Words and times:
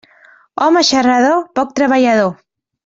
Home 0.69 0.83
xarrador, 0.89 1.39
poc 1.61 1.79
treballador. 1.81 2.37